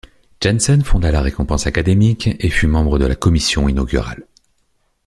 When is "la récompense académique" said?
1.11-2.27